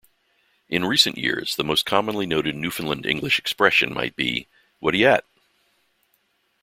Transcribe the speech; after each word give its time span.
In 0.67 0.83
recent 0.83 1.19
years, 1.19 1.55
the 1.55 1.63
most 1.63 1.85
commonly 1.85 2.25
noted 2.25 2.55
Newfoundland 2.55 3.05
English 3.05 3.37
expression 3.37 3.93
might 3.93 4.15
be 4.15 4.47
Whadd'ya 4.81 5.17
at? 5.17 5.25